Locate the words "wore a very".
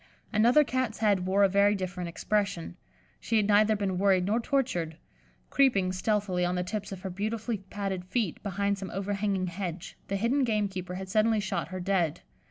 1.27-1.75